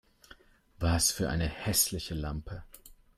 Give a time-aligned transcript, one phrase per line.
[0.79, 2.63] Was für eine hässliche Lampe